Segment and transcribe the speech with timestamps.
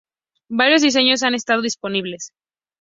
[0.49, 2.31] Varios diseños han estado disponibles.